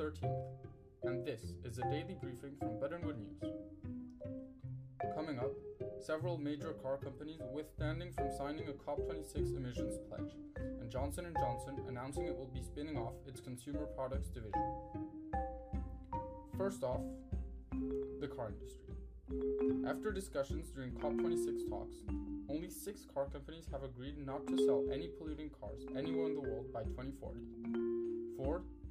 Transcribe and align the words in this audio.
13th, 0.00 0.42
and 1.02 1.26
this 1.26 1.40
is 1.64 1.78
a 1.78 1.82
daily 1.82 2.16
briefing 2.20 2.52
from 2.58 2.68
Buttonwood 2.78 3.16
News. 3.18 3.52
Coming 5.14 5.38
up, 5.38 5.50
several 5.98 6.38
major 6.38 6.72
car 6.82 6.96
companies 6.96 7.40
withstanding 7.52 8.12
from 8.12 8.30
signing 8.38 8.68
a 8.68 8.72
COP26 8.72 9.56
emissions 9.56 9.98
pledge, 10.08 10.32
and 10.80 10.90
Johnson 10.90 11.26
& 11.34 11.40
Johnson 11.40 11.80
announcing 11.88 12.26
it 12.26 12.36
will 12.36 12.50
be 12.54 12.62
spinning 12.62 12.96
off 12.96 13.14
its 13.26 13.40
consumer 13.40 13.86
products 13.96 14.28
division. 14.28 14.74
First 16.56 16.84
off, 16.84 17.02
the 18.20 18.28
car 18.28 18.50
industry. 18.50 18.94
After 19.86 20.12
discussions 20.12 20.70
during 20.70 20.92
COP26 20.92 21.68
talks, 21.68 21.96
only 22.48 22.70
six 22.70 23.04
car 23.12 23.26
companies 23.26 23.66
have 23.72 23.82
agreed 23.82 24.24
not 24.24 24.46
to 24.46 24.56
sell 24.64 24.84
any 24.92 25.08
polluting 25.08 25.50
cars 25.60 25.86
anywhere 25.96 26.26
in 26.26 26.34
the 26.34 26.40
world 26.40 26.72
by 26.72 26.82
2040 26.84 27.40
Ford, 27.60 28.19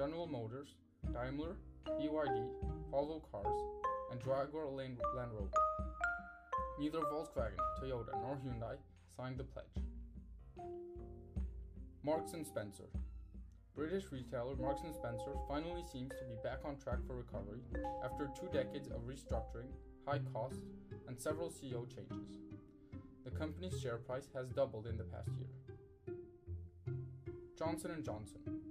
General 0.00 0.26
Motors, 0.26 0.76
Daimler, 1.12 1.58
BYD, 1.86 2.48
Volvo 2.90 3.20
Cars, 3.30 3.60
and 4.10 4.18
Jaguar 4.20 4.66
Land 4.70 4.96
Rover. 5.14 5.50
Neither 6.78 7.00
Volkswagen, 7.00 7.58
Toyota, 7.78 8.18
nor 8.22 8.38
Hyundai 8.42 8.76
signed 9.14 9.36
the 9.36 9.44
pledge. 9.44 9.66
Marks 12.02 12.32
& 12.38 12.44
Spencer 12.46 12.88
British 13.76 14.04
retailer 14.10 14.56
Marks 14.56 14.80
& 14.80 14.94
Spencer 14.94 15.34
finally 15.46 15.84
seems 15.92 16.12
to 16.18 16.24
be 16.24 16.36
back 16.42 16.60
on 16.64 16.78
track 16.78 17.00
for 17.06 17.16
recovery 17.16 17.60
after 18.02 18.30
two 18.40 18.48
decades 18.54 18.88
of 18.88 19.02
restructuring, 19.02 19.68
high 20.06 20.20
costs, 20.32 20.62
and 21.08 21.20
several 21.20 21.50
CEO 21.50 21.86
changes. 21.94 22.38
The 23.26 23.32
company's 23.32 23.78
share 23.78 23.98
price 23.98 24.30
has 24.34 24.48
doubled 24.48 24.86
in 24.86 24.96
the 24.96 25.04
past 25.04 25.28
year. 25.36 26.16
Johnson 27.58 28.02
& 28.02 28.06
Johnson 28.06 28.69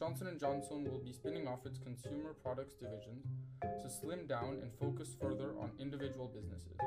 Johnson 0.00 0.34
& 0.38 0.40
Johnson 0.40 0.84
will 0.84 1.02
be 1.04 1.12
spinning 1.12 1.46
off 1.46 1.66
its 1.66 1.78
consumer 1.78 2.32
products 2.42 2.72
division 2.72 3.20
to 3.60 3.90
slim 3.90 4.26
down 4.26 4.56
and 4.62 4.72
focus 4.80 5.14
further 5.20 5.50
on 5.60 5.72
individual 5.78 6.26
businesses. 6.26 6.78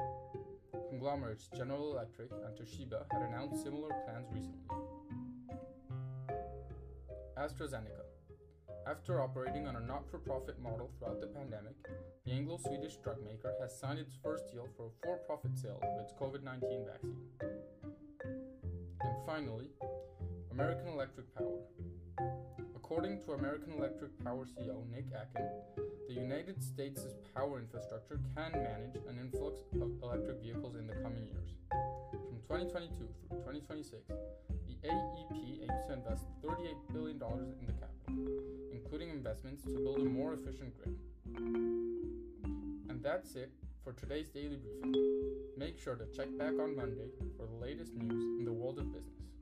Conglomerates 0.89 1.47
General 1.55 1.91
Electric 1.91 2.31
and 2.31 2.57
Toshiba 2.57 3.05
had 3.11 3.21
announced 3.21 3.63
similar 3.63 3.89
plans 4.03 4.25
recently. 4.33 4.65
AstraZeneca. 7.37 8.01
After 8.87 9.21
operating 9.21 9.67
on 9.67 9.75
a 9.75 9.79
not 9.79 10.09
for 10.09 10.17
profit 10.17 10.59
model 10.59 10.89
throughout 10.97 11.21
the 11.21 11.27
pandemic, 11.27 11.75
the 12.25 12.31
Anglo 12.31 12.57
Swedish 12.57 12.95
drug 12.95 13.23
maker 13.23 13.53
has 13.61 13.79
signed 13.79 13.99
its 13.99 14.15
first 14.23 14.51
deal 14.51 14.67
for 14.75 14.87
a 14.87 15.05
for 15.05 15.17
profit 15.27 15.55
sale 15.55 15.79
of 15.83 16.01
its 16.01 16.13
COVID 16.13 16.41
19 16.41 16.85
vaccine. 16.91 17.17
And 19.01 19.15
finally, 19.27 19.67
American 20.51 20.87
Electric 20.87 21.31
Power. 21.35 21.59
According 22.93 23.25
to 23.25 23.31
American 23.31 23.73
Electric 23.73 24.23
Power 24.23 24.45
CEO 24.45 24.87
Nick 24.93 25.05
Akins, 25.17 25.63
the 26.07 26.13
United 26.13 26.61
States' 26.61 27.07
power 27.33 27.57
infrastructure 27.57 28.19
can 28.35 28.51
manage 28.51 28.97
an 29.09 29.17
influx 29.19 29.61
of 29.81 29.89
electric 30.03 30.39
vehicles 30.43 30.75
in 30.75 30.85
the 30.85 30.93
coming 31.01 31.25
years. 31.25 31.49
From 32.11 32.37
2022 32.45 32.93
through 32.93 33.37
2026, 33.39 34.13
the 34.69 34.87
AEP 34.87 35.63
aims 35.63 35.85
to 35.87 35.93
invest 35.93 36.25
$38 36.45 36.93
billion 36.93 37.17
in 37.17 37.65
the 37.65 37.73
capital, 37.73 38.29
including 38.71 39.09
investments 39.09 39.63
to 39.63 39.73
build 39.79 39.97
a 39.97 40.05
more 40.05 40.35
efficient 40.35 40.77
grid. 40.77 40.95
And 42.89 43.01
that's 43.01 43.33
it 43.33 43.49
for 43.83 43.93
today's 43.93 44.29
daily 44.29 44.57
briefing. 44.57 44.93
Make 45.57 45.79
sure 45.79 45.95
to 45.95 46.05
check 46.15 46.27
back 46.37 46.53
on 46.61 46.75
Monday 46.75 47.09
for 47.37 47.47
the 47.47 47.55
latest 47.55 47.95
news 47.95 48.37
in 48.37 48.45
the 48.45 48.53
world 48.53 48.77
of 48.77 48.93
business. 48.93 49.32